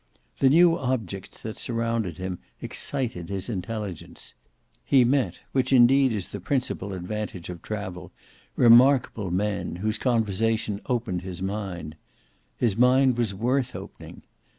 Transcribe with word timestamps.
The 0.39 0.49
new 0.49 0.75
objects 0.79 1.43
that 1.43 1.57
surrounded 1.59 2.17
him 2.17 2.39
excited 2.59 3.29
his 3.29 3.49
intelligence; 3.49 4.33
he 4.83 5.05
met, 5.05 5.41
which 5.51 5.71
indeed 5.71 6.11
is 6.11 6.29
the 6.29 6.39
principal 6.39 6.93
advantage 6.93 7.49
of 7.49 7.61
travel, 7.61 8.11
remarkable 8.55 9.29
men, 9.29 9.75
whose 9.75 9.99
conversation 9.99 10.81
opened 10.87 11.21
his 11.21 11.43
mind. 11.43 11.95
His 12.57 12.75
mind 12.75 13.15
was 13.15 13.35
worth 13.35 13.75
opening. 13.75 14.23